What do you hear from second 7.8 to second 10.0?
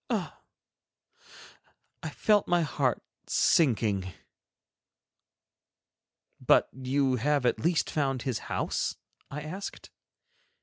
found his house?" I asked.